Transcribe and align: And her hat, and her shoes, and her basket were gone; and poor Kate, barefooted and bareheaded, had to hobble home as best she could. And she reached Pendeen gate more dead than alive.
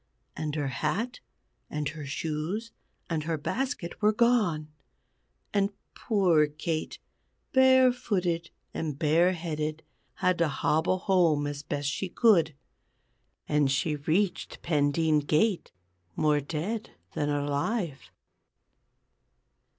And 0.35 0.55
her 0.55 0.69
hat, 0.69 1.19
and 1.69 1.89
her 1.89 2.07
shoes, 2.07 2.71
and 3.07 3.25
her 3.25 3.37
basket 3.37 4.01
were 4.01 4.11
gone; 4.11 4.67
and 5.53 5.69
poor 5.93 6.47
Kate, 6.47 6.97
barefooted 7.53 8.49
and 8.73 8.97
bareheaded, 8.97 9.83
had 10.15 10.39
to 10.39 10.47
hobble 10.47 10.97
home 10.97 11.45
as 11.45 11.61
best 11.61 11.87
she 11.87 12.09
could. 12.09 12.55
And 13.47 13.69
she 13.69 13.95
reached 13.97 14.63
Pendeen 14.63 15.19
gate 15.19 15.69
more 16.15 16.39
dead 16.39 16.95
than 17.13 17.29
alive. 17.29 18.09